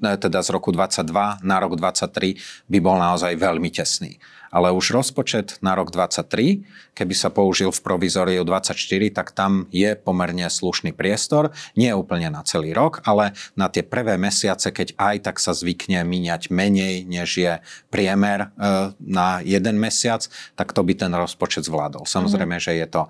[0.03, 4.19] e, teda z roku 22 na rok 23 by bol naozaj veľmi tesný.
[4.49, 6.65] Ale už rozpočet na rok 23,
[6.97, 8.75] keby sa použil v provizoriu 24,
[9.13, 11.55] tak tam je pomerne slušný priestor.
[11.79, 16.01] Nie úplne na celý rok, ale na tie prvé mesiace, keď aj tak sa zvykne
[16.03, 17.53] míňať menej, než je
[17.87, 20.25] priemer e, na jeden mesiac,
[20.57, 22.03] tak to by ten rozpočet zvládol.
[22.09, 22.63] Samozrejme, mm.
[22.63, 23.09] že je to e,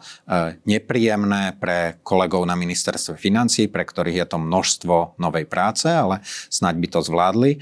[0.67, 6.21] nepríjemné pre kolegov na ministerstve financí, pre ktorých je to množstvo novej práce, ale
[6.51, 7.51] snaď by to zvládli.
[7.55, 7.59] E,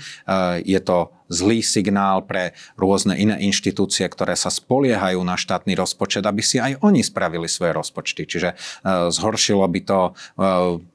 [0.65, 6.41] je to zlý signál pre rôzne iné inštitúcie, ktoré sa spoliehajú na štátny rozpočet, aby
[6.43, 8.27] si aj oni spravili svoje rozpočty.
[8.27, 8.55] Čiže e,
[9.11, 10.11] zhoršilo by to e,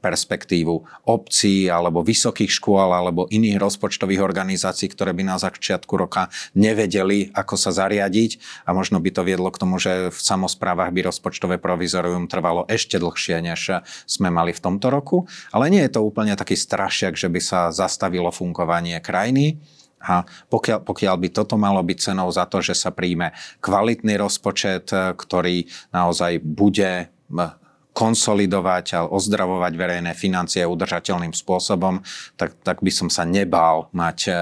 [0.00, 0.74] perspektívu
[1.08, 7.54] obcí alebo vysokých škôl alebo iných rozpočtových organizácií, ktoré by na začiatku roka nevedeli, ako
[7.56, 12.26] sa zariadiť a možno by to viedlo k tomu, že v samozprávach by rozpočtové provizorium
[12.26, 15.28] trvalo ešte dlhšie, než sme mali v tomto roku.
[15.52, 19.60] Ale nie je to úplne taký strašiak, že by sa zastavilo fungovanie krajiny.
[20.02, 23.30] A pokiaľ, pokiaľ by toto malo byť cenou za to, že sa príjme
[23.62, 27.08] kvalitný rozpočet, e, ktorý naozaj bude
[27.92, 32.00] konsolidovať a ozdravovať verejné financie udržateľným spôsobom,
[32.40, 34.32] tak, tak by som sa nebál mať e,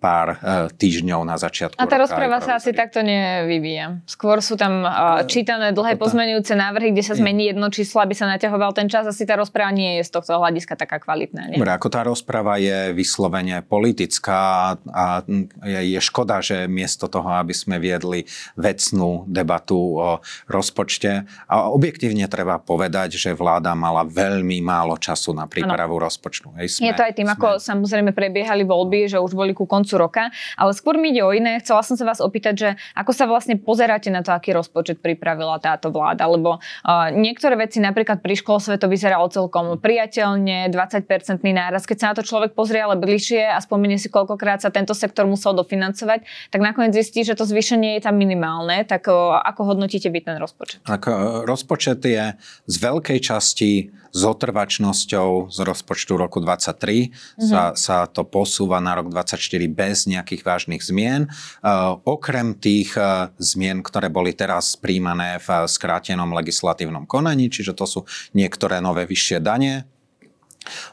[0.00, 4.00] pár uh, týždňov na začiatku A tá rozpráva sa asi takto nevyvíja.
[4.08, 8.24] Skôr sú tam uh, čítané dlhé pozmenujúce návrhy, kde sa zmení jedno číslo, aby sa
[8.24, 9.04] naťahoval ten čas.
[9.04, 11.52] Asi tá rozpráva nie je z tohto hľadiska taká kvalitná.
[11.52, 11.60] Nie?
[11.60, 15.20] Dobre, ako tá rozpráva je vyslovene politická a
[15.62, 18.24] je, je škoda, že miesto toho, aby sme viedli
[18.56, 20.10] vecnú debatu o
[20.48, 26.04] rozpočte a objektívne treba povedať, že vláda mala veľmi málo času na prípravu ano.
[26.08, 26.56] rozpočtu.
[26.56, 27.36] Hej, sme, je to aj tým, sme...
[27.36, 30.30] ako samozrejme prebiehali voľby, že už boli ku koncu koncu roka.
[30.54, 31.58] Ale skôr mi ide o iné.
[31.58, 35.58] Chcela som sa vás opýtať, že ako sa vlastne pozeráte na to, aký rozpočet pripravila
[35.58, 36.30] táto vláda.
[36.30, 41.90] Lebo uh, niektoré veci napríklad pri školstve to vyzeralo celkom priateľne, 20-percentný náraz.
[41.90, 45.26] Keď sa na to človek pozrie ale bližšie a spomenie si, koľkokrát sa tento sektor
[45.26, 46.22] musel dofinancovať,
[46.54, 48.86] tak nakoniec zistí, že to zvýšenie je tam minimálne.
[48.86, 50.78] Tak uh, ako hodnotíte byť ten rozpočet?
[50.86, 52.38] Tak, uh, rozpočet je
[52.70, 57.46] z veľkej časti s otrvačnosťou z rozpočtu roku 2023 mm-hmm.
[57.46, 61.30] sa, sa to posúva na rok 2024 bez nejakých vážnych zmien.
[61.62, 67.74] Uh, okrem tých uh, zmien, ktoré boli teraz príjmané v uh, skrátenom legislatívnom konaní, čiže
[67.74, 68.00] to sú
[68.34, 69.86] niektoré nové vyššie dane,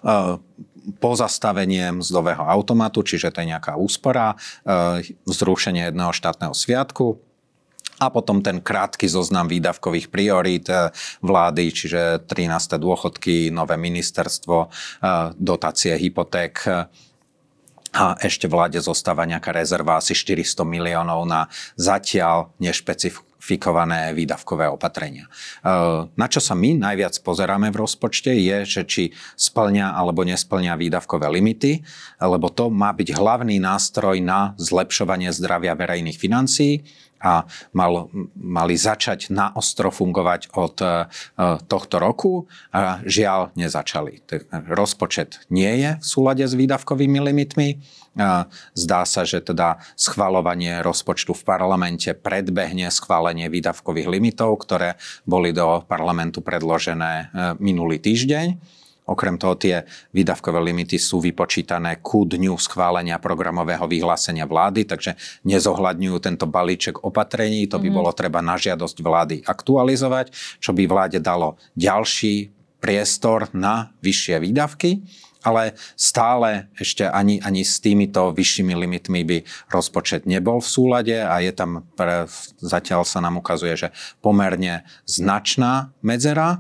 [0.06, 0.38] uh,
[1.04, 4.40] pozastavenie mzdového automatu, čiže to je nejaká úspora,
[5.28, 7.27] zrušenie jedného štátneho sviatku,
[7.98, 10.94] a potom ten krátky zoznam výdavkových priorít eh,
[11.26, 12.78] vlády, čiže 13.
[12.78, 16.86] dôchodky, nové ministerstvo, eh, dotácie hypoték, eh,
[17.98, 23.26] a ešte vláde zostáva nejaká rezerva asi 400 miliónov na zatiaľ nešpecifikované
[24.12, 25.32] výdavkové opatrenia.
[26.14, 29.04] Na čo sa my najviac pozeráme v rozpočte je, že či
[29.40, 31.80] splňa alebo nesplňa výdavkové limity,
[32.20, 36.84] lebo to má byť hlavný nástroj na zlepšovanie zdravia verejných financií
[37.18, 40.88] a mal, mali začať na ostro fungovať od e,
[41.66, 44.22] tohto roku a žiaľ nezačali.
[44.70, 47.82] Rozpočet nie je v súlade s výdavkovými limitmi.
[48.74, 55.86] Zdá sa, že teda schvalovanie rozpočtu v parlamente predbehne schválenie výdavkových limitov, ktoré boli do
[55.86, 57.26] parlamentu predložené e,
[57.62, 58.58] minulý týždeň.
[59.08, 65.16] Okrem toho tie výdavkové limity sú vypočítané ku dňu schválenia programového vyhlásenia vlády, takže
[65.48, 67.72] nezohľadňujú tento balíček opatrení.
[67.72, 67.96] To by mm.
[67.96, 72.52] bolo treba na žiadosť vlády aktualizovať, čo by vláde dalo ďalší
[72.84, 75.08] priestor na vyššie výdavky
[75.48, 79.38] ale stále ešte ani, ani s týmito vyššími limitmi by
[79.72, 82.28] rozpočet nebol v súlade a je tam, pre,
[82.60, 86.60] zatiaľ sa nám ukazuje, že pomerne značná medzera.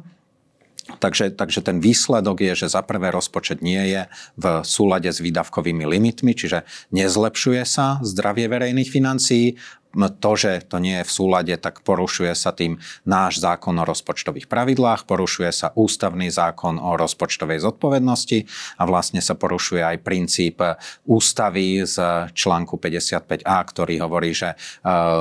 [0.87, 4.07] Takže, takže ten výsledok je, že za prvé rozpočet nie je
[4.39, 6.63] v súlade s výdavkovými limitmi, čiže
[6.95, 9.59] nezlepšuje sa zdravie verejných financií
[9.95, 14.45] to, že to nie je v súlade, tak porušuje sa tým náš zákon o rozpočtových
[14.45, 18.45] pravidlách, porušuje sa ústavný zákon o rozpočtovej zodpovednosti
[18.77, 20.61] a vlastne sa porušuje aj princíp
[21.09, 21.97] ústavy z
[22.33, 24.55] článku 55a, ktorý hovorí, že e,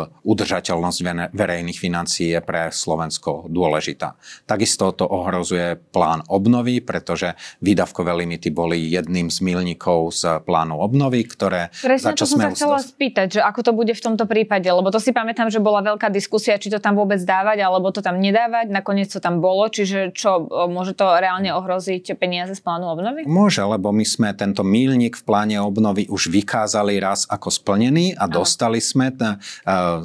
[0.07, 0.98] udržateľnosť
[1.33, 4.16] verejných financií je pre Slovensko dôležitá.
[4.44, 7.33] Takisto to ohrozuje plán obnovy, pretože
[7.64, 11.72] výdavkové limity boli jedným z milníkov z plánu obnovy, ktoré...
[11.81, 14.88] Presne to som sa chcela spýtať, že ako to bude v tomto prípade prípade, lebo
[14.88, 18.16] to si pamätám, že bola veľká diskusia, či to tam vôbec dávať, alebo to tam
[18.16, 18.73] nedávať.
[18.73, 23.29] Nakoniec to tam bolo, čiže čo, môže to reálne ohroziť peniaze z plánu obnovy?
[23.29, 28.25] Môže, lebo my sme tento mílnik v pláne obnovy už vykázali raz ako splnený a
[28.25, 29.37] dostali sme t-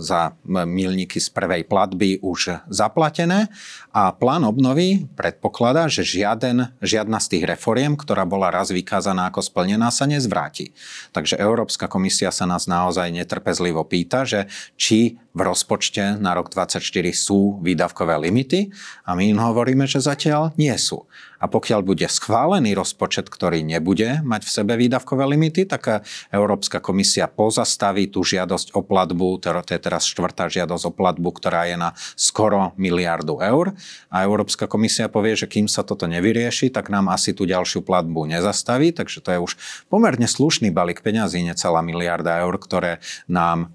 [0.02, 3.48] za mílniky z prvej platby už zaplatené
[3.96, 9.44] a plán obnovy predpokladá, že žiaden, žiadna z tých reforiem, ktorá bola raz vykázaná ako
[9.44, 10.76] splnená, sa nezvráti.
[11.16, 14.41] Takže Európska komisia sa nás naozaj netrpezlivo pýta, že
[14.78, 18.68] či v rozpočte na rok 2024 sú výdavkové limity
[19.08, 21.08] a my im hovoríme, že zatiaľ nie sú.
[21.42, 27.26] A pokiaľ bude schválený rozpočet, ktorý nebude mať v sebe výdavkové limity, tak Európska komisia
[27.26, 31.98] pozastaví tú žiadosť o platbu, to je teraz štvrtá žiadosť o platbu, ktorá je na
[32.14, 33.74] skoro miliardu eur.
[34.14, 38.30] A Európska komisia povie, že kým sa toto nevyrieši, tak nám asi tú ďalšiu platbu
[38.30, 39.52] nezastaví, takže to je už
[39.90, 43.74] pomerne slušný balík peňazí, necelá miliarda eur, ktoré nám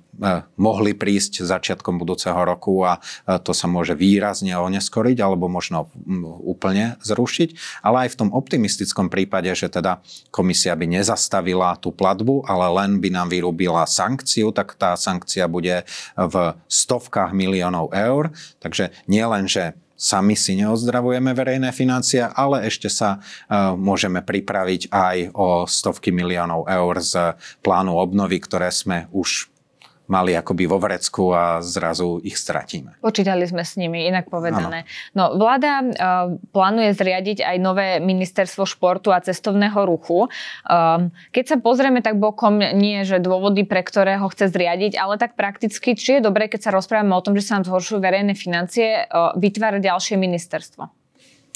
[0.57, 5.89] mohli prísť začiatkom budúceho roku a e, to sa môže výrazne oneskoriť alebo možno
[6.45, 7.81] úplne zrušiť.
[7.85, 10.01] Ale aj v tom optimistickom prípade, že teda
[10.33, 15.85] komisia by nezastavila tú platbu, ale len by nám vyrúbila sankciu, tak tá sankcia bude
[16.17, 16.35] v
[16.69, 18.33] stovkách miliónov eur.
[18.61, 24.93] Takže nie len, že sami si neozdravujeme verejné financie, ale ešte sa uh, môžeme pripraviť
[24.93, 29.49] aj o stovky miliónov eur z plánu obnovy, ktoré sme už
[30.07, 32.99] mali akoby vo vrecku a zrazu ich stratíme.
[33.03, 34.87] Počítali sme s nimi, inak povedané.
[34.87, 35.15] Ano.
[35.15, 35.87] No, vláda uh,
[36.55, 40.31] plánuje zriadiť aj nové ministerstvo športu a cestovného ruchu.
[40.67, 45.19] Um, keď sa pozrieme tak bokom, nie že dôvody, pre ktoré ho chce zriadiť, ale
[45.19, 48.39] tak prakticky, či je dobré, keď sa rozprávame o tom, že sa nám zhoršujú verejné
[48.39, 51.06] financie, uh, vytvárať ďalšie ministerstvo?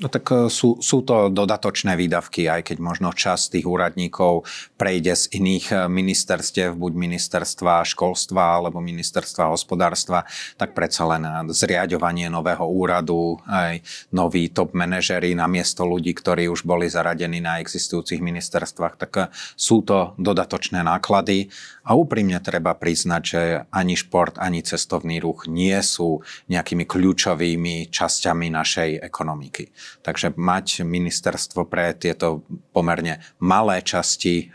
[0.00, 4.48] No tak e, sú, sú to dodatočné výdavky, aj keď možno čas tých úradníkov
[4.80, 10.24] prejde z iných e, ministerstiev, buď ministerstva školstva alebo ministerstva hospodárstva,
[10.56, 16.64] tak predsa len zriadovanie nového úradu, aj noví top manažery na miesto ľudí, ktorí už
[16.64, 19.22] boli zaradení na existujúcich ministerstvách, tak e,
[19.52, 21.52] sú to dodatočné náklady
[21.84, 28.46] a úprimne treba priznať, že ani šport, ani cestovný ruch nie sú nejakými kľúčovými časťami
[28.48, 29.68] našej ekonomiky.
[30.00, 34.52] Takže mať ministerstvo pre tieto pomerne malé časti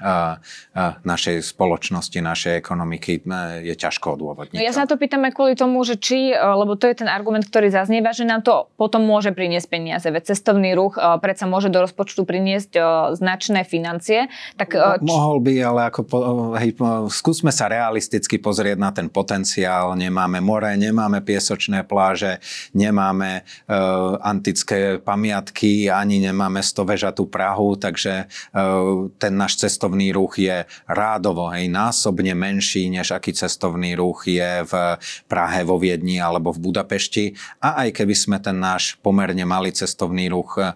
[1.05, 3.21] našej spoločnosti, našej ekonomiky
[3.61, 4.57] je ťažko odôvodniť.
[4.57, 7.09] No ja sa to pýtam aj kvôli tomu, že či, e, lebo to je ten
[7.09, 10.07] argument, ktorý zaznieva, že nám to potom môže priniesť peniaze.
[10.07, 12.81] Veď cestovný ruch e, predsa môže do rozpočtu priniesť e,
[13.17, 14.27] značné financie.
[14.55, 15.05] Tak, či...
[15.05, 16.01] Mohol by, ale ako
[16.57, 16.71] hej,
[17.11, 19.93] skúsme sa realisticky pozrieť na ten potenciál.
[19.93, 22.39] Nemáme more, nemáme piesočné pláže,
[22.75, 30.67] nemáme uh, antické pamiatky, ani nemáme stovežatú Prahu, takže uh, ten náš cestovný ruch je
[30.91, 34.99] rádovo, hej, násobne menší, než aký cestovný ruch je v
[35.31, 37.31] Prahe, vo Viedni alebo v Budapešti.
[37.63, 40.75] A aj keby sme ten náš pomerne malý cestovný ruch uh,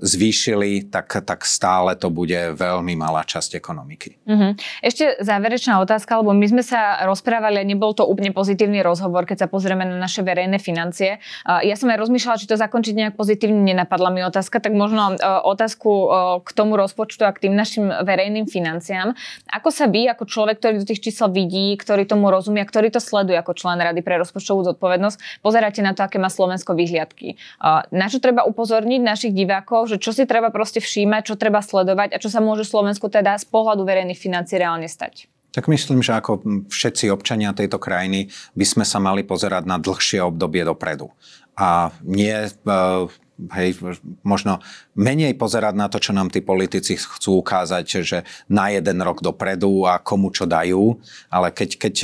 [0.00, 4.24] zvýšili, tak, tak stále to bude veľmi malá časť ekonomiky.
[4.24, 4.56] Uh-huh.
[4.80, 9.44] Ešte záverečná otázka, lebo my sme sa rozprávali a nebol to úplne pozitívny rozhovor, keď
[9.44, 11.18] sa pozrieme na naše verejné financie.
[11.44, 15.26] Ja som aj rozmýšľala, či to zakončiť nejak pozitívne, nenapadla mi otázka, tak možno e,
[15.26, 16.06] otázku e,
[16.46, 19.18] k tomu rozpočtu a k tým našim verejným financiám.
[19.50, 23.02] Ako sa vy, ako človek, ktorý do tých čísel vidí, ktorý tomu rozumie, ktorý to
[23.02, 27.34] sleduje ako člen Rady pre rozpočtovú zodpovednosť, pozeráte na to, aké má Slovensko vyhliadky.
[27.90, 32.14] Na čo treba upozorniť našich divákov, že čo si treba proste všímať, čo treba sledovať
[32.14, 35.26] a čo sa môže Slovensku teda z pohľadu verejných financií reálne stať?
[35.56, 40.20] Tak myslím, že ako všetci občania tejto krajiny by sme sa mali pozerať na dlhšie
[40.20, 41.08] obdobie dopredu.
[41.56, 42.52] A nie e,
[43.52, 43.76] hej,
[44.24, 44.64] možno
[44.96, 48.18] menej pozerať na to, čo nám tí politici chcú ukázať, že
[48.48, 50.96] na jeden rok dopredu a komu čo dajú,
[51.28, 51.94] ale keď, keď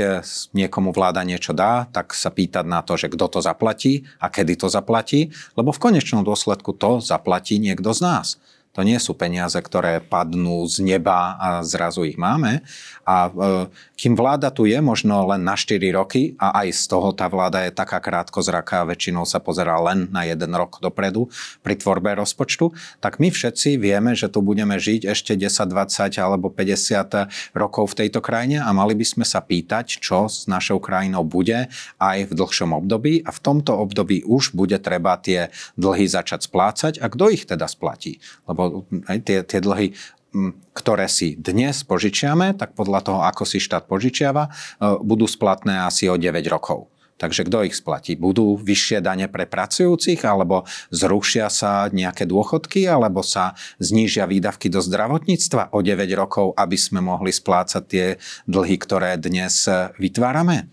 [0.52, 4.60] niekomu vláda niečo dá, tak sa pýtať na to, že kto to zaplatí a kedy
[4.60, 8.28] to zaplatí, lebo v konečnom dôsledku to zaplatí niekto z nás.
[8.72, 12.64] To nie sú peniaze, ktoré padnú z neba a zrazu ich máme.
[13.04, 13.30] A e,
[14.00, 17.68] kým vláda tu je možno len na 4 roky a aj z toho tá vláda
[17.68, 21.28] je taká krátkozraká, väčšinou sa pozerá len na jeden rok dopredu
[21.60, 22.72] pri tvorbe rozpočtu,
[23.04, 28.06] tak my všetci vieme, že tu budeme žiť ešte 10, 20 alebo 50 rokov v
[28.06, 31.68] tejto krajine a mali by sme sa pýtať, čo s našou krajinou bude
[32.00, 36.92] aj v dlhšom období a v tomto období už bude treba tie dlhy začať splácať
[37.02, 38.22] a kto ich teda splatí.
[38.46, 38.76] Lebo lebo
[39.10, 39.94] aj tie, tie dlhy
[40.72, 44.50] ktoré si dnes požičiame, tak podľa toho, ako si štát požičiava, e,
[45.04, 46.88] budú splatné asi o 9 rokov.
[47.20, 48.18] Takže kto ich splatí?
[48.18, 54.82] Budú vyššie dane pre pracujúcich, alebo zrušia sa nejaké dôchodky, alebo sa znížia výdavky do
[54.82, 58.06] zdravotníctva o 9 rokov, aby sme mohli splácať tie
[58.50, 59.70] dlhy, ktoré dnes
[60.02, 60.66] vytvárame?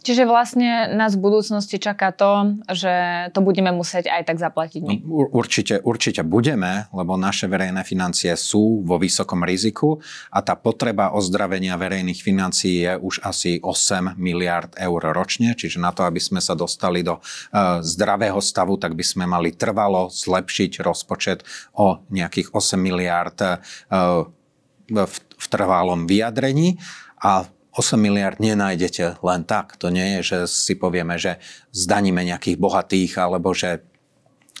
[0.00, 4.94] Čiže vlastne nás v budúcnosti čaká to, že to budeme musieť aj tak zaplatiť my.
[5.04, 10.00] No, určite, určite budeme, lebo naše verejné financie sú vo vysokom riziku
[10.32, 15.92] a tá potreba ozdravenia verejných financií je už asi 8 miliard eur ročne, čiže na
[15.92, 20.80] to, aby sme sa dostali do uh, zdravého stavu, tak by sme mali trvalo zlepšiť
[20.80, 21.44] rozpočet
[21.76, 24.24] o nejakých 8 miliard uh,
[24.90, 26.80] v, v trvalom vyjadrení
[27.20, 29.78] a 8 miliard nenájdete len tak.
[29.78, 31.38] To nie je, že si povieme, že
[31.70, 33.89] zdaníme nejakých bohatých alebo že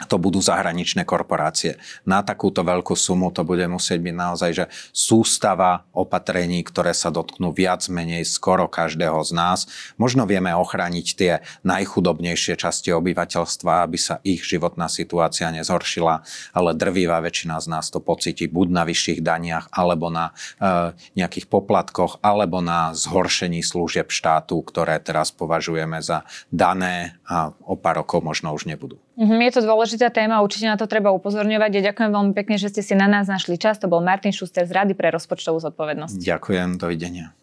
[0.08, 1.76] to budú zahraničné korporácie.
[2.08, 7.52] Na takúto veľkú sumu to bude musieť byť naozaj, že sústava opatrení, ktoré sa dotknú
[7.52, 9.58] viac menej skoro každého z nás.
[10.00, 11.32] Možno vieme ochrániť tie
[11.66, 16.24] najchudobnejšie časti obyvateľstva, aby sa ich životná situácia nezhoršila,
[16.56, 21.46] ale drvivá väčšina z nás to pocíti buď na vyšších daniach, alebo na e, nejakých
[21.50, 28.24] poplatkoch, alebo na zhoršení služieb štátu, ktoré teraz považujeme za dané a o pár rokov
[28.24, 28.98] možno už nebudú.
[29.20, 31.70] Mhm, je to dôležitá téma, určite na to treba upozorňovať.
[31.76, 33.76] Ja ďakujem veľmi pekne, že ste si na nás našli čas.
[33.84, 36.16] To bol Martin Šuster z Rady pre rozpočtovú zodpovednosť.
[36.16, 37.36] Ďakujem, dovidenia.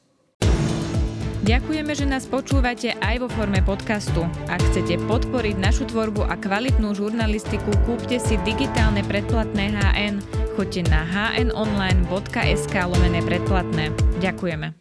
[1.48, 4.28] Ďakujeme, že nás počúvate aj vo forme podcastu.
[4.52, 10.20] Ak chcete podporiť našu tvorbu a kvalitnú žurnalistiku, kúpte si digitálne predplatné HN.
[10.60, 13.96] Choďte na hnonline.sk lomené predplatné.
[14.20, 14.76] Ďakujeme.